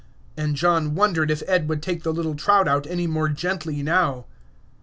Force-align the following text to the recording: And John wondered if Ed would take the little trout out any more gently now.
And 0.35 0.55
John 0.55 0.95
wondered 0.95 1.29
if 1.29 1.43
Ed 1.47 1.69
would 1.69 1.83
take 1.83 2.01
the 2.01 2.11
little 2.11 2.33
trout 2.33 2.67
out 2.67 2.87
any 2.87 3.05
more 3.05 3.29
gently 3.29 3.83
now. 3.83 4.25